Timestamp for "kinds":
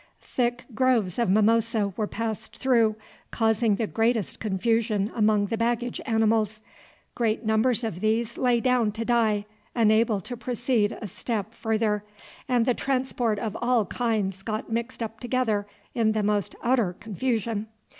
13.85-14.41